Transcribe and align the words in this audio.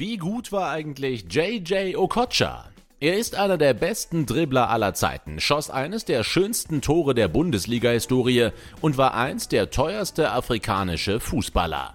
Wie 0.00 0.16
gut 0.16 0.50
war 0.50 0.70
eigentlich 0.70 1.26
JJ 1.28 1.94
Okocha? 1.94 2.70
Er 3.00 3.18
ist 3.18 3.34
einer 3.34 3.58
der 3.58 3.74
besten 3.74 4.24
Dribbler 4.24 4.70
aller 4.70 4.94
Zeiten, 4.94 5.40
schoss 5.40 5.68
eines 5.68 6.06
der 6.06 6.24
schönsten 6.24 6.80
Tore 6.80 7.14
der 7.14 7.28
Bundesliga-Historie 7.28 8.48
und 8.80 8.96
war 8.96 9.12
einst 9.12 9.52
der 9.52 9.70
teuerste 9.70 10.30
afrikanische 10.32 11.20
Fußballer. 11.20 11.92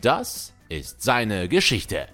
Das 0.00 0.54
ist 0.68 1.02
seine 1.02 1.48
Geschichte. 1.48 2.06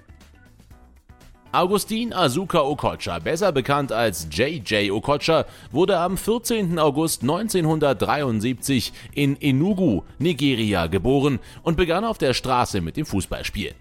Augustin 1.53 2.15
Azuka 2.15 2.63
Okocha, 2.63 3.19
besser 3.19 3.53
bekannt 3.53 3.93
als 3.93 4.29
JJ 4.33 4.93
Okocha, 4.93 5.45
wurde 5.71 5.99
am 5.99 6.17
14. 6.17 6.79
August 6.79 7.21
1973 7.21 8.95
in 9.13 9.39
Enugu, 9.43 10.05
Nigeria, 10.19 10.87
geboren 10.87 11.39
und 11.63 11.77
begann 11.77 12.07
auf 12.07 12.17
der 12.17 12.33
Straße 12.33 12.81
mit 12.81 12.97
dem 12.97 13.05
Fußballspiel. 13.05 13.75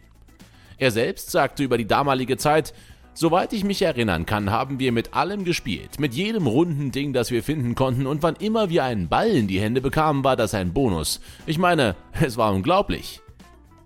Er 0.77 0.91
selbst 0.91 1.31
sagte 1.31 1.63
über 1.63 1.77
die 1.77 1.87
damalige 1.87 2.37
Zeit, 2.37 2.73
Soweit 3.15 3.53
ich 3.53 3.63
mich 3.63 3.83
erinnern 3.83 4.25
kann, 4.25 4.49
haben 4.49 4.79
wir 4.79 4.91
mit 4.91 5.13
allem 5.13 5.45
gespielt, 5.45 5.99
mit 5.99 6.15
jedem 6.15 6.47
runden 6.47 6.91
Ding, 6.91 7.13
das 7.13 7.29
wir 7.29 7.43
finden 7.43 7.75
konnten, 7.75 8.07
und 8.07 8.23
wann 8.23 8.35
immer 8.37 8.71
wir 8.71 8.83
einen 8.83 9.07
Ball 9.07 9.29
in 9.29 9.47
die 9.47 9.61
Hände 9.61 9.81
bekamen, 9.81 10.23
war 10.23 10.35
das 10.35 10.55
ein 10.55 10.73
Bonus. 10.73 11.19
Ich 11.45 11.59
meine, 11.59 11.95
es 12.21 12.37
war 12.37 12.51
unglaublich. 12.51 13.21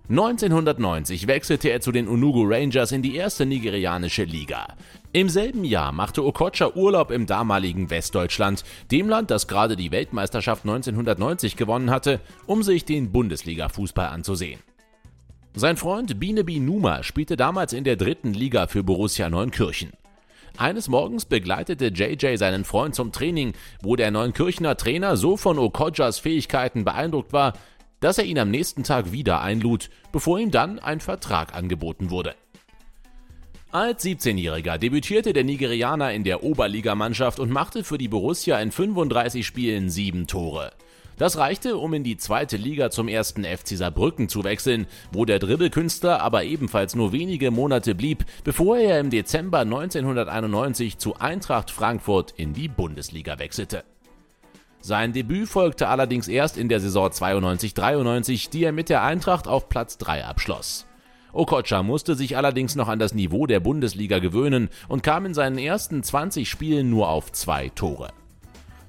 1990 0.08 1.26
wechselte 1.26 1.68
er 1.68 1.82
zu 1.82 1.92
den 1.92 2.08
Unugu 2.08 2.44
Rangers 2.46 2.92
in 2.92 3.02
die 3.02 3.16
erste 3.16 3.44
nigerianische 3.44 4.24
Liga. 4.24 4.68
Im 5.12 5.28
selben 5.28 5.64
Jahr 5.64 5.92
machte 5.92 6.24
Okocha 6.24 6.72
Urlaub 6.74 7.10
im 7.10 7.26
damaligen 7.26 7.90
Westdeutschland, 7.90 8.64
dem 8.90 9.10
Land, 9.10 9.30
das 9.30 9.46
gerade 9.46 9.76
die 9.76 9.92
Weltmeisterschaft 9.92 10.64
1990 10.64 11.56
gewonnen 11.56 11.90
hatte, 11.90 12.20
um 12.46 12.62
sich 12.62 12.86
den 12.86 13.12
Bundesliga-Fußball 13.12 14.08
anzusehen. 14.08 14.60
Sein 15.58 15.76
Freund 15.76 16.20
Binebi 16.20 16.60
Numa 16.60 17.02
spielte 17.02 17.36
damals 17.36 17.72
in 17.72 17.82
der 17.82 17.96
dritten 17.96 18.32
Liga 18.32 18.68
für 18.68 18.84
Borussia 18.84 19.28
Neunkirchen. 19.28 19.90
Eines 20.56 20.86
Morgens 20.86 21.24
begleitete 21.24 21.86
JJ 21.86 22.36
seinen 22.36 22.64
Freund 22.64 22.94
zum 22.94 23.10
Training, 23.10 23.54
wo 23.82 23.96
der 23.96 24.12
Neunkirchener 24.12 24.76
Trainer 24.76 25.16
so 25.16 25.36
von 25.36 25.58
Okochas 25.58 26.20
Fähigkeiten 26.20 26.84
beeindruckt 26.84 27.32
war, 27.32 27.54
dass 27.98 28.18
er 28.18 28.24
ihn 28.26 28.38
am 28.38 28.52
nächsten 28.52 28.84
Tag 28.84 29.10
wieder 29.10 29.40
einlud, 29.40 29.90
bevor 30.12 30.38
ihm 30.38 30.52
dann 30.52 30.78
ein 30.78 31.00
Vertrag 31.00 31.56
angeboten 31.56 32.10
wurde. 32.10 32.36
Als 33.72 34.04
17-Jähriger 34.04 34.78
debütierte 34.78 35.32
der 35.32 35.42
Nigerianer 35.42 36.12
in 36.12 36.22
der 36.22 36.44
Oberligamannschaft 36.44 37.40
und 37.40 37.50
machte 37.50 37.82
für 37.82 37.98
die 37.98 38.06
Borussia 38.06 38.60
in 38.60 38.70
35 38.70 39.44
Spielen 39.44 39.90
sieben 39.90 40.28
Tore. 40.28 40.70
Das 41.18 41.36
reichte, 41.36 41.76
um 41.76 41.92
in 41.94 42.04
die 42.04 42.16
zweite 42.16 42.56
Liga 42.56 42.90
zum 42.90 43.08
ersten 43.08 43.44
FC 43.44 43.76
Saarbrücken 43.76 44.28
zu 44.28 44.44
wechseln, 44.44 44.86
wo 45.10 45.24
der 45.24 45.40
Dribbelkünstler 45.40 46.22
aber 46.22 46.44
ebenfalls 46.44 46.94
nur 46.94 47.10
wenige 47.10 47.50
Monate 47.50 47.96
blieb, 47.96 48.24
bevor 48.44 48.78
er 48.78 49.00
im 49.00 49.10
Dezember 49.10 49.58
1991 49.60 50.98
zu 50.98 51.16
Eintracht 51.16 51.72
Frankfurt 51.72 52.34
in 52.36 52.54
die 52.54 52.68
Bundesliga 52.68 53.40
wechselte. 53.40 53.82
Sein 54.80 55.12
Debüt 55.12 55.48
folgte 55.48 55.88
allerdings 55.88 56.28
erst 56.28 56.56
in 56.56 56.68
der 56.68 56.78
Saison 56.78 57.08
92-93, 57.08 58.50
die 58.50 58.62
er 58.62 58.72
mit 58.72 58.88
der 58.88 59.02
Eintracht 59.02 59.48
auf 59.48 59.68
Platz 59.68 59.98
3 59.98 60.24
abschloss. 60.24 60.86
Okocha 61.32 61.82
musste 61.82 62.14
sich 62.14 62.36
allerdings 62.36 62.76
noch 62.76 62.88
an 62.88 63.00
das 63.00 63.12
Niveau 63.12 63.48
der 63.48 63.58
Bundesliga 63.58 64.20
gewöhnen 64.20 64.68
und 64.86 65.02
kam 65.02 65.26
in 65.26 65.34
seinen 65.34 65.58
ersten 65.58 66.04
20 66.04 66.48
Spielen 66.48 66.90
nur 66.90 67.08
auf 67.08 67.32
zwei 67.32 67.70
Tore. 67.70 68.12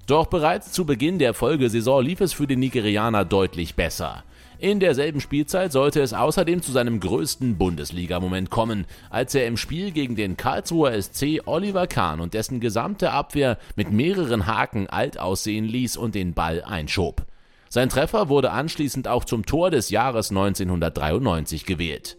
Doch 0.09 0.25
bereits 0.25 0.71
zu 0.71 0.85
Beginn 0.85 1.19
der 1.19 1.35
Folgesaison 1.35 2.03
lief 2.03 2.19
es 2.19 2.33
für 2.33 2.47
den 2.47 2.61
Nigerianer 2.61 3.25
deutlich 3.25 3.75
besser. 3.75 4.23
In 4.57 4.79
derselben 4.79 5.21
Spielzeit 5.21 5.71
sollte 5.71 6.01
es 6.01 6.15
außerdem 6.15 6.63
zu 6.63 6.71
seinem 6.71 6.99
größten 6.99 7.59
Bundesliga-Moment 7.59 8.49
kommen, 8.49 8.87
als 9.11 9.35
er 9.35 9.45
im 9.45 9.55
Spiel 9.55 9.91
gegen 9.91 10.15
den 10.15 10.35
Karlsruher 10.35 10.99
SC 10.99 11.41
Oliver 11.45 11.85
Kahn 11.85 12.21
und 12.21 12.33
dessen 12.33 12.59
gesamte 12.59 13.11
Abwehr 13.11 13.59
mit 13.75 13.91
mehreren 13.91 14.47
Haken 14.47 14.87
alt 14.87 15.19
aussehen 15.19 15.65
ließ 15.65 15.95
und 15.95 16.15
den 16.15 16.33
Ball 16.33 16.63
einschob. 16.63 17.27
Sein 17.69 17.89
Treffer 17.89 18.29
wurde 18.29 18.49
anschließend 18.49 19.07
auch 19.07 19.25
zum 19.25 19.45
Tor 19.45 19.69
des 19.69 19.91
Jahres 19.91 20.31
1993 20.31 21.67
gewählt. 21.67 22.17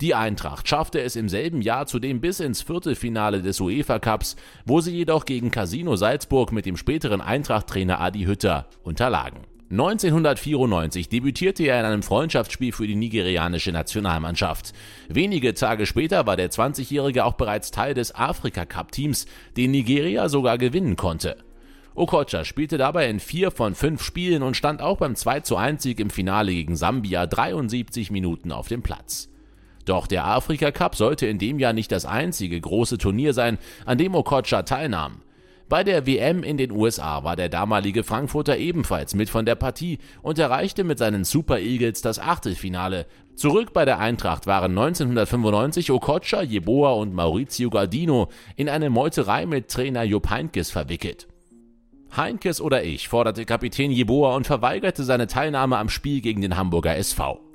Die 0.00 0.14
Eintracht 0.14 0.66
schaffte 0.66 1.02
es 1.02 1.14
im 1.14 1.28
selben 1.28 1.60
Jahr 1.60 1.86
zudem 1.86 2.22
bis 2.22 2.40
ins 2.40 2.62
Viertelfinale 2.62 3.42
des 3.42 3.60
UEFA 3.60 3.98
Cups, 3.98 4.36
wo 4.64 4.80
sie 4.80 4.96
jedoch 4.96 5.26
gegen 5.26 5.50
Casino 5.50 5.94
Salzburg 5.94 6.52
mit 6.52 6.64
dem 6.64 6.78
späteren 6.78 7.20
Eintracht-Trainer 7.20 8.00
Adi 8.00 8.24
Hütter 8.24 8.66
unterlagen. 8.82 9.40
1994 9.70 11.10
debütierte 11.10 11.64
er 11.64 11.80
in 11.80 11.86
einem 11.86 12.02
Freundschaftsspiel 12.02 12.72
für 12.72 12.86
die 12.86 12.96
nigerianische 12.96 13.72
Nationalmannschaft. 13.72 14.72
Wenige 15.08 15.52
Tage 15.52 15.84
später 15.84 16.26
war 16.26 16.36
der 16.36 16.50
20-Jährige 16.50 17.26
auch 17.26 17.34
bereits 17.34 17.70
Teil 17.70 17.92
des 17.92 18.14
Afrika 18.14 18.64
Cup 18.64 18.92
Teams, 18.92 19.26
den 19.58 19.70
Nigeria 19.70 20.30
sogar 20.30 20.56
gewinnen 20.56 20.96
konnte. 20.96 21.36
Okocha 21.94 22.46
spielte 22.46 22.78
dabei 22.78 23.10
in 23.10 23.20
vier 23.20 23.50
von 23.50 23.74
fünf 23.74 24.02
Spielen 24.02 24.42
und 24.42 24.56
stand 24.56 24.80
auch 24.80 24.96
beim 24.96 25.14
2 25.14 25.40
zu 25.40 25.56
1 25.56 25.82
Sieg 25.82 26.00
im 26.00 26.08
Finale 26.08 26.52
gegen 26.52 26.74
Sambia 26.74 27.26
73 27.26 28.10
Minuten 28.10 28.50
auf 28.50 28.66
dem 28.66 28.82
Platz. 28.82 29.28
Doch 29.84 30.06
der 30.06 30.26
Afrika 30.26 30.70
Cup 30.70 30.94
sollte 30.96 31.26
in 31.26 31.38
dem 31.38 31.58
Jahr 31.58 31.72
nicht 31.72 31.92
das 31.92 32.06
einzige 32.06 32.60
große 32.60 32.98
Turnier 32.98 33.32
sein, 33.32 33.58
an 33.86 33.98
dem 33.98 34.14
Okocha 34.14 34.62
teilnahm. 34.62 35.22
Bei 35.70 35.84
der 35.84 36.04
WM 36.04 36.42
in 36.42 36.56
den 36.56 36.72
USA 36.72 37.22
war 37.22 37.36
der 37.36 37.48
damalige 37.48 38.02
Frankfurter 38.02 38.56
ebenfalls 38.56 39.14
mit 39.14 39.30
von 39.30 39.46
der 39.46 39.54
Partie 39.54 40.00
und 40.20 40.36
erreichte 40.36 40.82
mit 40.82 40.98
seinen 40.98 41.22
Super 41.22 41.60
Eagles 41.60 42.02
das 42.02 42.18
Achtelfinale. 42.18 43.06
Zurück 43.36 43.72
bei 43.72 43.84
der 43.84 44.00
Eintracht 44.00 44.48
waren 44.48 44.72
1995 44.76 45.92
Okocha, 45.92 46.42
Jeboa 46.42 46.94
und 46.94 47.14
Maurizio 47.14 47.70
Gardino 47.70 48.30
in 48.56 48.68
eine 48.68 48.90
Meuterei 48.90 49.46
mit 49.46 49.68
Trainer 49.68 50.02
Jupp 50.02 50.28
Heinkes 50.28 50.72
verwickelt. 50.72 51.28
Heinkes 52.16 52.60
oder 52.60 52.82
ich 52.82 53.08
forderte 53.08 53.44
Kapitän 53.44 53.92
Jeboa 53.92 54.34
und 54.34 54.48
verweigerte 54.48 55.04
seine 55.04 55.28
Teilnahme 55.28 55.78
am 55.78 55.88
Spiel 55.88 56.20
gegen 56.20 56.40
den 56.40 56.56
Hamburger 56.56 56.96
SV. 56.96 57.49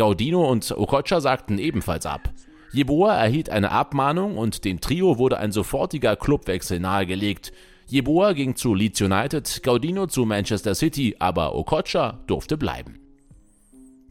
Gaudino 0.00 0.50
und 0.50 0.72
Okocha 0.72 1.20
sagten 1.20 1.58
ebenfalls 1.58 2.06
ab. 2.06 2.32
Jeboa 2.72 3.14
erhielt 3.16 3.50
eine 3.50 3.70
Abmahnung 3.70 4.38
und 4.38 4.64
dem 4.64 4.80
Trio 4.80 5.18
wurde 5.18 5.36
ein 5.36 5.52
sofortiger 5.52 6.16
Clubwechsel 6.16 6.80
nahegelegt. 6.80 7.52
Jeboa 7.86 8.32
ging 8.32 8.56
zu 8.56 8.72
Leeds 8.72 9.02
United, 9.02 9.62
Gaudino 9.62 10.06
zu 10.06 10.24
Manchester 10.24 10.74
City, 10.74 11.16
aber 11.18 11.54
Okocha 11.54 12.18
durfte 12.26 12.56
bleiben. 12.56 12.98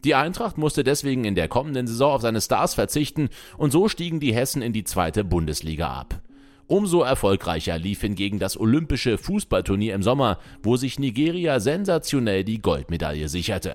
Die 0.04 0.14
Eintracht 0.14 0.58
musste 0.58 0.84
deswegen 0.84 1.24
in 1.24 1.34
der 1.34 1.48
kommenden 1.48 1.88
Saison 1.88 2.12
auf 2.12 2.22
seine 2.22 2.40
Stars 2.40 2.74
verzichten 2.74 3.28
und 3.58 3.72
so 3.72 3.88
stiegen 3.88 4.20
die 4.20 4.32
Hessen 4.32 4.62
in 4.62 4.72
die 4.72 4.84
zweite 4.84 5.24
Bundesliga 5.24 5.88
ab. 5.92 6.20
Umso 6.68 7.02
erfolgreicher 7.02 7.78
lief 7.78 8.02
hingegen 8.02 8.38
das 8.38 8.56
olympische 8.56 9.18
Fußballturnier 9.18 9.96
im 9.96 10.04
Sommer, 10.04 10.38
wo 10.62 10.76
sich 10.76 11.00
Nigeria 11.00 11.58
sensationell 11.58 12.44
die 12.44 12.62
Goldmedaille 12.62 13.28
sicherte. 13.28 13.74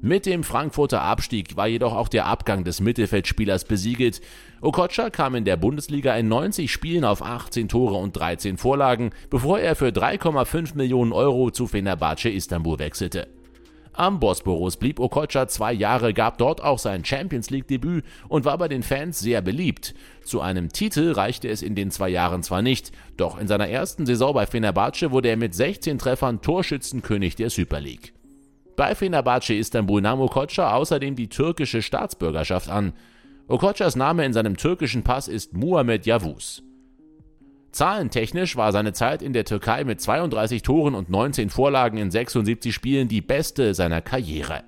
Mit 0.00 0.26
dem 0.26 0.44
Frankfurter 0.44 1.02
Abstieg 1.02 1.56
war 1.56 1.66
jedoch 1.66 1.92
auch 1.92 2.06
der 2.06 2.26
Abgang 2.26 2.62
des 2.62 2.80
Mittelfeldspielers 2.80 3.64
besiegelt. 3.64 4.20
Okocha 4.60 5.10
kam 5.10 5.34
in 5.34 5.44
der 5.44 5.56
Bundesliga 5.56 6.14
in 6.14 6.28
90 6.28 6.70
Spielen 6.70 7.04
auf 7.04 7.20
18 7.20 7.68
Tore 7.68 7.96
und 7.96 8.16
13 8.16 8.58
Vorlagen, 8.58 9.10
bevor 9.28 9.58
er 9.58 9.74
für 9.74 9.88
3,5 9.88 10.76
Millionen 10.76 11.10
Euro 11.10 11.50
zu 11.50 11.66
Fenerbahce 11.66 12.28
Istanbul 12.28 12.78
wechselte. 12.78 13.26
Am 13.92 14.20
Bosporus 14.20 14.76
blieb 14.76 15.00
Okocha 15.00 15.48
zwei 15.48 15.72
Jahre, 15.72 16.14
gab 16.14 16.38
dort 16.38 16.62
auch 16.62 16.78
sein 16.78 17.04
Champions 17.04 17.50
League 17.50 17.66
Debüt 17.66 18.04
und 18.28 18.44
war 18.44 18.56
bei 18.56 18.68
den 18.68 18.84
Fans 18.84 19.18
sehr 19.18 19.42
beliebt. 19.42 19.96
Zu 20.22 20.40
einem 20.40 20.68
Titel 20.68 21.10
reichte 21.10 21.48
es 21.48 21.62
in 21.62 21.74
den 21.74 21.90
zwei 21.90 22.08
Jahren 22.08 22.44
zwar 22.44 22.62
nicht, 22.62 22.92
doch 23.16 23.40
in 23.40 23.48
seiner 23.48 23.68
ersten 23.68 24.06
Saison 24.06 24.32
bei 24.32 24.46
Fenerbahce 24.46 25.10
wurde 25.10 25.30
er 25.30 25.36
mit 25.36 25.56
16 25.56 25.98
Treffern 25.98 26.40
Torschützenkönig 26.40 27.34
der 27.34 27.50
Super 27.50 27.80
League. 27.80 28.12
Bei 28.78 28.94
Fenerbahce 28.94 29.54
Istanbul 29.54 30.00
nahm 30.00 30.20
Okocha 30.20 30.72
außerdem 30.72 31.16
die 31.16 31.28
türkische 31.28 31.82
Staatsbürgerschaft 31.82 32.68
an. 32.68 32.92
Okochas 33.48 33.96
Name 33.96 34.24
in 34.24 34.32
seinem 34.32 34.56
türkischen 34.56 35.02
Pass 35.02 35.26
ist 35.26 35.52
Muhammed 35.52 36.06
Yavuz. 36.06 36.62
Zahlentechnisch 37.72 38.54
war 38.54 38.70
seine 38.70 38.92
Zeit 38.92 39.20
in 39.20 39.32
der 39.32 39.44
Türkei 39.44 39.82
mit 39.82 40.00
32 40.00 40.62
Toren 40.62 40.94
und 40.94 41.10
19 41.10 41.50
Vorlagen 41.50 41.98
in 41.98 42.12
76 42.12 42.72
Spielen 42.72 43.08
die 43.08 43.20
beste 43.20 43.74
seiner 43.74 44.00
Karriere. 44.00 44.62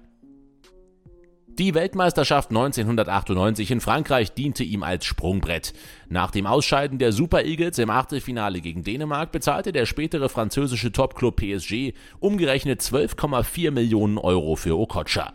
Die 1.60 1.74
Weltmeisterschaft 1.74 2.48
1998 2.48 3.70
in 3.70 3.82
Frankreich 3.82 4.32
diente 4.32 4.64
ihm 4.64 4.82
als 4.82 5.04
Sprungbrett. 5.04 5.74
Nach 6.08 6.30
dem 6.30 6.46
Ausscheiden 6.46 6.98
der 6.98 7.12
Super 7.12 7.44
Eagles 7.44 7.76
im 7.76 7.90
Achtelfinale 7.90 8.62
gegen 8.62 8.82
Dänemark 8.82 9.30
bezahlte 9.30 9.70
der 9.70 9.84
spätere 9.84 10.30
französische 10.30 10.90
Topclub 10.90 11.36
PSG 11.36 11.92
umgerechnet 12.18 12.80
12,4 12.80 13.72
Millionen 13.72 14.16
Euro 14.16 14.56
für 14.56 14.78
Okocha. 14.78 15.34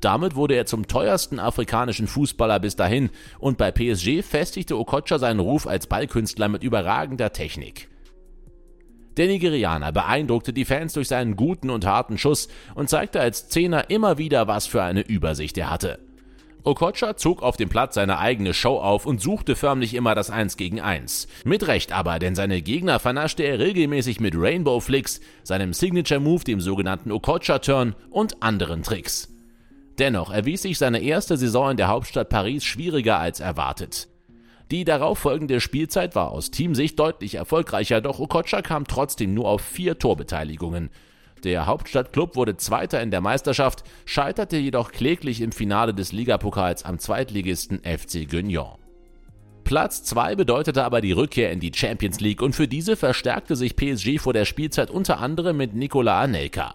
Damit 0.00 0.36
wurde 0.36 0.54
er 0.54 0.64
zum 0.64 0.88
teuersten 0.88 1.38
afrikanischen 1.38 2.06
Fußballer 2.06 2.60
bis 2.60 2.74
dahin 2.74 3.10
und 3.38 3.58
bei 3.58 3.70
PSG 3.70 4.22
festigte 4.22 4.78
Okocha 4.78 5.18
seinen 5.18 5.40
Ruf 5.40 5.66
als 5.66 5.86
Ballkünstler 5.86 6.48
mit 6.48 6.62
überragender 6.62 7.34
Technik. 7.34 7.88
Der 9.18 9.26
Nigerianer 9.26 9.90
beeindruckte 9.90 10.52
die 10.52 10.64
Fans 10.64 10.92
durch 10.92 11.08
seinen 11.08 11.34
guten 11.34 11.70
und 11.70 11.84
harten 11.84 12.18
Schuss 12.18 12.48
und 12.76 12.88
zeigte 12.88 13.20
als 13.20 13.48
Zehner 13.48 13.90
immer 13.90 14.16
wieder, 14.16 14.46
was 14.46 14.68
für 14.68 14.82
eine 14.82 15.00
Übersicht 15.00 15.58
er 15.58 15.70
hatte. 15.70 15.98
Okocha 16.62 17.16
zog 17.16 17.42
auf 17.42 17.56
dem 17.56 17.68
Platz 17.68 17.94
seine 17.94 18.18
eigene 18.18 18.54
Show 18.54 18.78
auf 18.78 19.06
und 19.06 19.20
suchte 19.20 19.56
förmlich 19.56 19.94
immer 19.94 20.14
das 20.14 20.30
1 20.30 20.56
gegen 20.56 20.80
1. 20.80 21.26
Mit 21.44 21.66
Recht 21.66 21.92
aber, 21.92 22.18
denn 22.18 22.36
seine 22.36 22.62
Gegner 22.62 23.00
vernaschte 23.00 23.42
er 23.42 23.58
regelmäßig 23.58 24.20
mit 24.20 24.34
Rainbow 24.36 24.78
Flicks, 24.78 25.20
seinem 25.42 25.72
Signature 25.72 26.20
Move, 26.20 26.44
dem 26.44 26.60
sogenannten 26.60 27.10
Okocha 27.10 27.58
Turn 27.58 27.96
und 28.10 28.42
anderen 28.42 28.82
Tricks. 28.82 29.28
Dennoch 29.98 30.30
erwies 30.30 30.62
sich 30.62 30.78
seine 30.78 31.00
erste 31.00 31.36
Saison 31.36 31.72
in 31.72 31.76
der 31.76 31.88
Hauptstadt 31.88 32.28
Paris 32.28 32.64
schwieriger 32.64 33.18
als 33.18 33.40
erwartet. 33.40 34.08
Die 34.70 34.84
darauffolgende 34.84 35.60
Spielzeit 35.60 36.14
war 36.14 36.30
aus 36.30 36.50
Teamsicht 36.50 36.98
deutlich 36.98 37.36
erfolgreicher, 37.36 38.02
doch 38.02 38.18
Okocha 38.18 38.60
kam 38.60 38.86
trotzdem 38.86 39.32
nur 39.32 39.48
auf 39.48 39.62
vier 39.62 39.98
Torbeteiligungen. 39.98 40.90
Der 41.44 41.66
Hauptstadtklub 41.66 42.36
wurde 42.36 42.56
Zweiter 42.56 43.00
in 43.00 43.10
der 43.10 43.20
Meisterschaft, 43.20 43.84
scheiterte 44.04 44.58
jedoch 44.58 44.92
kläglich 44.92 45.40
im 45.40 45.52
Finale 45.52 45.94
des 45.94 46.12
Ligapokals 46.12 46.84
am 46.84 46.98
Zweitligisten 46.98 47.80
FC 47.80 48.28
Guignon. 48.28 48.76
Platz 49.64 50.02
2 50.04 50.34
bedeutete 50.34 50.84
aber 50.84 51.00
die 51.00 51.12
Rückkehr 51.12 51.52
in 51.52 51.60
die 51.60 51.72
Champions 51.74 52.20
League 52.20 52.42
und 52.42 52.54
für 52.54 52.68
diese 52.68 52.96
verstärkte 52.96 53.54
sich 53.54 53.76
PSG 53.76 54.18
vor 54.18 54.32
der 54.32 54.44
Spielzeit 54.44 54.90
unter 54.90 55.20
anderem 55.20 55.56
mit 55.56 55.74
Nikola 55.74 56.20
Anelka. 56.20 56.74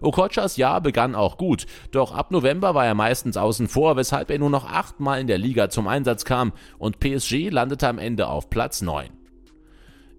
Okochas 0.00 0.56
Jahr 0.56 0.80
begann 0.80 1.14
auch 1.14 1.38
gut, 1.38 1.66
doch 1.90 2.14
ab 2.14 2.30
November 2.30 2.74
war 2.74 2.86
er 2.86 2.94
meistens 2.94 3.36
außen 3.36 3.68
vor, 3.68 3.96
weshalb 3.96 4.30
er 4.30 4.38
nur 4.38 4.50
noch 4.50 4.66
achtmal 4.66 5.20
in 5.20 5.26
der 5.26 5.38
Liga 5.38 5.70
zum 5.70 5.88
Einsatz 5.88 6.24
kam 6.24 6.52
und 6.78 7.00
PSG 7.00 7.50
landete 7.50 7.88
am 7.88 7.98
Ende 7.98 8.28
auf 8.28 8.50
Platz 8.50 8.82
9. 8.82 9.08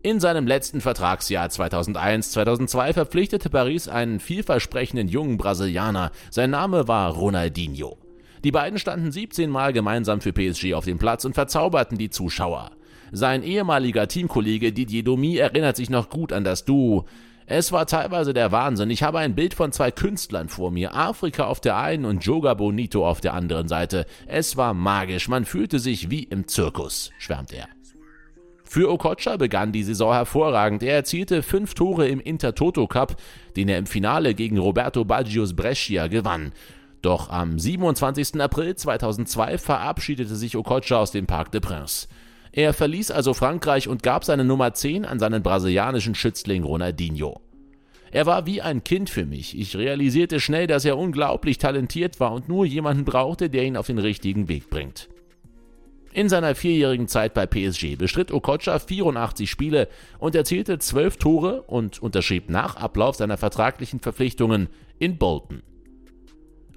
In 0.04 0.20
seinem 0.20 0.48
letzten 0.48 0.80
Vertragsjahr 0.80 1.48
2001-2002 1.48 2.94
verpflichtete 2.94 3.50
Paris 3.50 3.88
einen 3.88 4.20
vielversprechenden 4.20 5.08
jungen 5.08 5.38
Brasilianer. 5.38 6.12
Sein 6.30 6.52
Name 6.52 6.88
war 6.88 7.12
Ronaldinho. 7.12 7.98
Die 8.44 8.52
beiden 8.52 8.80
standen 8.80 9.12
17 9.12 9.50
Mal 9.50 9.74
gemeinsam 9.74 10.22
für 10.22 10.32
PSG 10.32 10.76
auf 10.76 10.86
dem 10.86 11.00
Platz 11.00 11.26
und 11.26 11.34
verzauberten 11.34 11.98
die 11.98 12.10
Zuschauer. 12.10 12.72
Sein 13.12 13.44
ehemaliger 13.44 14.08
Teamkollege 14.08 14.72
Didier 14.72 15.04
Domi 15.04 15.38
erinnert 15.38 15.76
sich 15.76 15.90
noch 15.90 16.10
gut 16.10 16.32
an 16.32 16.44
das 16.44 16.64
Duo. 16.64 17.06
Es 17.50 17.72
war 17.72 17.86
teilweise 17.86 18.34
der 18.34 18.52
Wahnsinn. 18.52 18.90
Ich 18.90 19.04
habe 19.04 19.20
ein 19.20 19.34
Bild 19.34 19.54
von 19.54 19.72
zwei 19.72 19.90
Künstlern 19.90 20.50
vor 20.50 20.70
mir, 20.70 20.94
Afrika 20.94 21.46
auf 21.46 21.62
der 21.62 21.78
einen 21.78 22.04
und 22.04 22.26
Joga 22.26 22.54
Bonito 22.54 23.08
auf 23.08 23.22
der 23.22 23.34
anderen 23.34 23.70
Seite. 23.70 24.06
Es 24.26 24.58
war 24.58 24.74
magisch, 24.74 25.30
man 25.30 25.46
fühlte 25.46 25.80
sich 25.80 26.12
wie 26.12 26.24
im 26.24 26.50
Zirkus, 26.50 27.12
schwärmt 27.18 27.54
er. 27.54 27.70
Für 28.66 28.92
Okocha 28.92 29.38
begann 29.38 29.72
die 29.72 29.84
Saison 29.84 30.12
hervorragend. 30.12 30.84
Er 30.84 30.96
erzielte 30.96 31.42
fünf 31.42 31.74
Tore 31.74 32.10
im 32.10 32.20
Intertoto 32.20 32.86
Cup, 32.86 33.16
den 33.56 33.70
er 33.70 33.78
im 33.78 33.86
Finale 33.86 34.36
gegen 34.36 34.58
Roberto 34.58 35.06
Baggios 35.06 35.56
Brescia 35.56 36.08
gewann. 36.08 36.52
Doch 37.02 37.30
am 37.30 37.58
27. 37.58 38.42
April 38.42 38.76
2002 38.76 39.58
verabschiedete 39.58 40.36
sich 40.36 40.58
Okocha 40.58 40.98
aus 40.98 41.12
dem 41.12 41.28
Parc 41.28 41.54
des 41.54 41.62
Princes. 41.62 42.10
Er 42.52 42.74
verließ 42.74 43.12
also 43.12 43.34
Frankreich 43.34 43.88
und 43.88 44.04
gab 44.04 44.24
seine 44.24 44.44
Nummer 44.44 44.74
10 44.74 45.06
an 45.06 45.20
seinen 45.20 45.44
brasilianischen 45.44 46.16
Schützling 46.16 46.64
Ronaldinho. 46.64 47.42
Er 48.12 48.26
war 48.26 48.46
wie 48.46 48.62
ein 48.62 48.84
Kind 48.84 49.10
für 49.10 49.26
mich. 49.26 49.58
Ich 49.58 49.76
realisierte 49.76 50.40
schnell, 50.40 50.68
dass 50.68 50.86
er 50.86 50.98
unglaublich 50.98 51.58
talentiert 51.58 52.20
war 52.20 52.32
und 52.32 52.48
nur 52.48 52.66
jemanden 52.66 53.06
brauchte, 53.06 53.50
der 53.50 53.66
ihn 53.66 53.78
auf 53.78 53.88
den 53.88 54.00
richtigen 54.00 54.48
Weg 54.48 54.70
bringt. 54.70 55.10
In 56.14 56.30
seiner 56.30 56.56
vierjährigen 56.56 57.08
Zeit 57.08 57.34
bei 57.34 57.46
PSG 57.46 57.96
bestritt 57.96 58.32
Okocha 58.32 58.80
84 58.80 59.50
Spiele 59.50 59.88
und 60.18 60.34
erzielte 60.34 60.80
12 60.80 61.18
Tore 61.18 61.62
und 61.64 62.02
unterschrieb 62.02 62.50
nach 62.50 62.76
Ablauf 62.76 63.18
seiner 63.18 63.38
vertraglichen 63.38 64.00
Verpflichtungen 64.00 64.70
in 64.98 65.18
Bolton. 65.18 65.62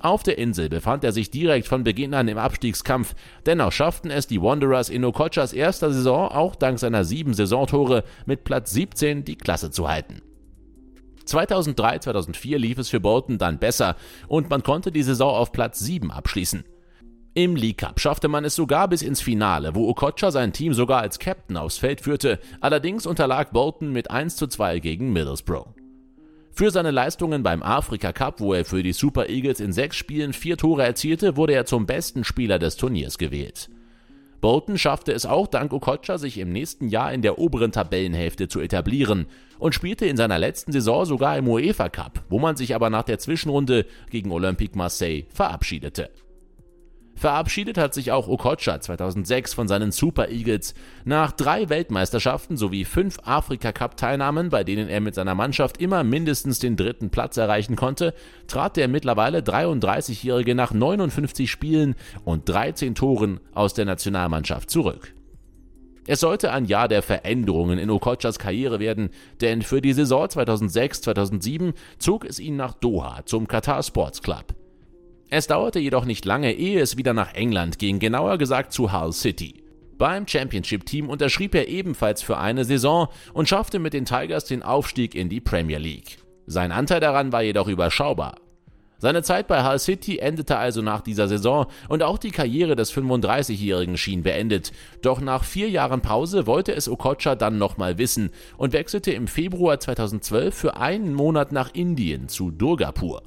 Auf 0.02 0.22
der 0.22 0.38
Insel 0.38 0.70
befand 0.70 1.04
er 1.04 1.12
sich 1.12 1.30
direkt 1.30 1.68
von 1.68 1.84
Beginn 1.84 2.14
an 2.14 2.26
im 2.26 2.38
Abstiegskampf, 2.38 3.14
dennoch 3.44 3.70
schafften 3.70 4.10
es 4.10 4.26
die 4.26 4.40
Wanderers 4.40 4.88
in 4.88 5.04
Okochas 5.04 5.52
erster 5.52 5.92
Saison 5.92 6.30
auch 6.30 6.56
dank 6.56 6.78
seiner 6.78 7.04
sieben 7.04 7.34
Saisontore 7.34 8.04
mit 8.24 8.44
Platz 8.44 8.70
17 8.70 9.26
die 9.26 9.36
Klasse 9.36 9.70
zu 9.70 9.88
halten. 9.88 10.22
2003-2004 11.26 12.56
lief 12.56 12.78
es 12.78 12.88
für 12.88 12.98
Bolton 12.98 13.36
dann 13.36 13.58
besser 13.58 13.94
und 14.26 14.48
man 14.48 14.62
konnte 14.62 14.90
die 14.90 15.02
Saison 15.02 15.34
auf 15.34 15.52
Platz 15.52 15.78
7 15.80 16.10
abschließen. 16.10 16.64
Im 17.34 17.54
League 17.54 17.78
Cup 17.78 18.00
schaffte 18.00 18.28
man 18.28 18.46
es 18.46 18.54
sogar 18.54 18.88
bis 18.88 19.02
ins 19.02 19.20
Finale, 19.20 19.74
wo 19.74 19.86
Okocha 19.86 20.30
sein 20.30 20.54
Team 20.54 20.72
sogar 20.72 21.02
als 21.02 21.18
Captain 21.18 21.58
aufs 21.58 21.76
Feld 21.76 22.00
führte, 22.00 22.40
allerdings 22.62 23.06
unterlag 23.06 23.52
Bolton 23.52 23.92
mit 23.92 24.10
1 24.10 24.34
zu 24.36 24.46
2 24.46 24.80
gegen 24.80 25.12
Middlesbrough. 25.12 25.68
Für 26.60 26.70
seine 26.70 26.90
Leistungen 26.90 27.42
beim 27.42 27.62
Afrika 27.62 28.12
Cup, 28.12 28.38
wo 28.38 28.52
er 28.52 28.66
für 28.66 28.82
die 28.82 28.92
Super 28.92 29.30
Eagles 29.30 29.60
in 29.60 29.72
sechs 29.72 29.96
Spielen 29.96 30.34
vier 30.34 30.58
Tore 30.58 30.84
erzielte, 30.84 31.38
wurde 31.38 31.54
er 31.54 31.64
zum 31.64 31.86
besten 31.86 32.22
Spieler 32.22 32.58
des 32.58 32.76
Turniers 32.76 33.16
gewählt. 33.16 33.70
Bolton 34.42 34.76
schaffte 34.76 35.12
es 35.12 35.24
auch 35.24 35.46
dank 35.46 35.72
Okocha, 35.72 36.18
sich 36.18 36.36
im 36.36 36.52
nächsten 36.52 36.90
Jahr 36.90 37.14
in 37.14 37.22
der 37.22 37.38
oberen 37.38 37.72
Tabellenhälfte 37.72 38.48
zu 38.48 38.60
etablieren 38.60 39.24
und 39.58 39.74
spielte 39.74 40.04
in 40.04 40.18
seiner 40.18 40.38
letzten 40.38 40.70
Saison 40.70 41.06
sogar 41.06 41.38
im 41.38 41.48
UEFA 41.48 41.88
Cup, 41.88 42.24
wo 42.28 42.38
man 42.38 42.56
sich 42.56 42.74
aber 42.74 42.90
nach 42.90 43.04
der 43.04 43.18
Zwischenrunde 43.18 43.86
gegen 44.10 44.30
Olympique 44.30 44.76
Marseille 44.76 45.24
verabschiedete. 45.30 46.10
Verabschiedet 47.20 47.76
hat 47.76 47.92
sich 47.92 48.12
auch 48.12 48.28
Okocha 48.28 48.80
2006 48.80 49.52
von 49.52 49.68
seinen 49.68 49.92
Super 49.92 50.30
Eagles. 50.30 50.72
Nach 51.04 51.32
drei 51.32 51.68
Weltmeisterschaften 51.68 52.56
sowie 52.56 52.86
fünf 52.86 53.18
Afrika-Cup-Teilnahmen, 53.22 54.48
bei 54.48 54.64
denen 54.64 54.88
er 54.88 55.02
mit 55.02 55.14
seiner 55.14 55.34
Mannschaft 55.34 55.82
immer 55.82 56.02
mindestens 56.02 56.60
den 56.60 56.76
dritten 56.76 57.10
Platz 57.10 57.36
erreichen 57.36 57.76
konnte, 57.76 58.14
trat 58.46 58.78
der 58.78 58.88
mittlerweile 58.88 59.40
33-Jährige 59.40 60.54
nach 60.54 60.72
59 60.72 61.50
Spielen 61.50 61.94
und 62.24 62.48
13 62.48 62.94
Toren 62.94 63.40
aus 63.52 63.74
der 63.74 63.84
Nationalmannschaft 63.84 64.70
zurück. 64.70 65.12
Es 66.06 66.20
sollte 66.20 66.52
ein 66.52 66.64
Jahr 66.64 66.88
der 66.88 67.02
Veränderungen 67.02 67.78
in 67.78 67.90
Okochas 67.90 68.38
Karriere 68.38 68.80
werden, 68.80 69.10
denn 69.42 69.60
für 69.60 69.82
die 69.82 69.92
Saison 69.92 70.24
2006-2007 70.24 71.74
zog 71.98 72.24
es 72.24 72.40
ihn 72.40 72.56
nach 72.56 72.72
Doha 72.72 73.26
zum 73.26 73.46
Qatar 73.46 73.82
Sports 73.82 74.22
Club. 74.22 74.54
Es 75.32 75.46
dauerte 75.46 75.78
jedoch 75.78 76.06
nicht 76.06 76.24
lange, 76.24 76.52
ehe 76.52 76.80
es 76.80 76.96
wieder 76.96 77.14
nach 77.14 77.34
England 77.34 77.78
ging, 77.78 78.00
genauer 78.00 78.36
gesagt 78.36 78.72
zu 78.72 78.92
Hull 78.92 79.12
City. 79.12 79.62
Beim 79.96 80.26
Championship-Team 80.26 81.08
unterschrieb 81.08 81.54
er 81.54 81.68
ebenfalls 81.68 82.20
für 82.20 82.38
eine 82.38 82.64
Saison 82.64 83.06
und 83.32 83.48
schaffte 83.48 83.78
mit 83.78 83.92
den 83.92 84.04
Tigers 84.04 84.46
den 84.46 84.64
Aufstieg 84.64 85.14
in 85.14 85.28
die 85.28 85.40
Premier 85.40 85.78
League. 85.78 86.18
Sein 86.46 86.72
Anteil 86.72 86.98
daran 86.98 87.30
war 87.30 87.42
jedoch 87.42 87.68
überschaubar. 87.68 88.34
Seine 88.98 89.22
Zeit 89.22 89.46
bei 89.46 89.64
Hull 89.64 89.78
City 89.78 90.18
endete 90.18 90.56
also 90.56 90.82
nach 90.82 91.00
dieser 91.00 91.28
Saison 91.28 91.66
und 91.88 92.02
auch 92.02 92.18
die 92.18 92.32
Karriere 92.32 92.74
des 92.74 92.92
35-Jährigen 92.92 93.96
schien 93.98 94.24
beendet. 94.24 94.72
Doch 95.00 95.20
nach 95.20 95.44
vier 95.44 95.70
Jahren 95.70 96.00
Pause 96.00 96.48
wollte 96.48 96.74
es 96.74 96.88
Okocha 96.88 97.36
dann 97.36 97.56
nochmal 97.56 97.98
wissen 97.98 98.30
und 98.58 98.72
wechselte 98.72 99.12
im 99.12 99.28
Februar 99.28 99.78
2012 99.78 100.52
für 100.52 100.76
einen 100.76 101.14
Monat 101.14 101.52
nach 101.52 101.72
Indien 101.72 102.28
zu 102.28 102.50
Durgapur. 102.50 103.22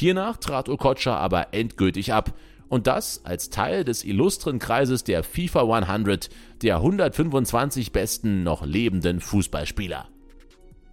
Hiernach 0.00 0.38
trat 0.38 0.70
Okocha 0.70 1.14
aber 1.16 1.52
endgültig 1.52 2.14
ab 2.14 2.32
und 2.70 2.86
das 2.86 3.20
als 3.24 3.50
Teil 3.50 3.84
des 3.84 4.02
illustren 4.02 4.58
Kreises 4.58 5.04
der 5.04 5.22
FIFA 5.22 5.70
100, 5.70 6.30
der 6.62 6.76
125 6.76 7.92
besten 7.92 8.42
noch 8.42 8.64
lebenden 8.64 9.20
Fußballspieler. 9.20 10.08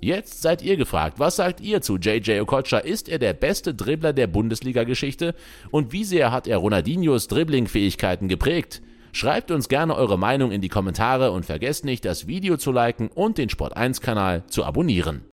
Jetzt 0.01 0.41
seid 0.41 0.61
ihr 0.61 0.75
gefragt, 0.75 1.19
was 1.19 1.37
sagt 1.37 1.61
ihr 1.61 1.81
zu 1.81 1.97
JJ 1.97 2.41
Okocha? 2.41 2.79
Ist 2.79 3.07
er 3.07 3.17
der 3.17 3.33
beste 3.33 3.73
Dribbler 3.73 4.11
der 4.11 4.27
Bundesliga-Geschichte? 4.27 5.33
Und 5.71 5.93
wie 5.93 6.03
sehr 6.03 6.33
hat 6.33 6.45
er 6.45 6.57
Ronaldinhos 6.57 7.29
Dribbling-Fähigkeiten 7.29 8.27
geprägt? 8.27 8.81
Schreibt 9.13 9.51
uns 9.51 9.69
gerne 9.69 9.95
eure 9.95 10.19
Meinung 10.19 10.51
in 10.51 10.61
die 10.61 10.69
Kommentare 10.69 11.31
und 11.31 11.45
vergesst 11.45 11.85
nicht, 11.85 12.03
das 12.03 12.27
Video 12.27 12.57
zu 12.57 12.73
liken 12.73 13.07
und 13.07 13.37
den 13.37 13.47
Sport1-Kanal 13.47 14.43
zu 14.47 14.65
abonnieren. 14.65 15.21